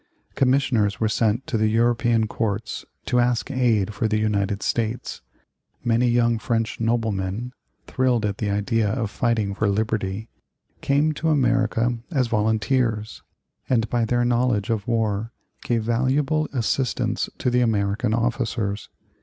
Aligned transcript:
Commissioners 0.33 0.99
were 0.99 1.07
sent 1.07 1.45
to 1.45 1.59
the 1.59 1.67
European 1.67 2.25
courts 2.25 2.85
to 3.05 3.19
ask 3.19 3.51
aid 3.51 3.93
for 3.93 4.07
the 4.07 4.17
United 4.17 4.63
States. 4.63 5.21
Many 5.83 6.07
young 6.07 6.39
French 6.39 6.79
noblemen, 6.79 7.53
thrilled 7.85 8.25
at 8.25 8.39
the 8.39 8.49
idea 8.49 8.89
of 8.89 9.11
fighting 9.11 9.53
for 9.53 9.69
liberty, 9.69 10.27
came 10.81 11.11
to 11.11 11.29
America 11.29 11.99
as 12.09 12.25
volunteers, 12.25 13.21
and 13.69 13.87
by 13.91 14.03
their 14.03 14.25
knowledge 14.25 14.71
of 14.71 14.87
war 14.87 15.31
gave 15.63 15.83
valuable 15.83 16.49
assistance 16.51 17.29
to 17.37 17.51
the 17.51 17.61
American 17.61 18.11
officers. 18.15 18.89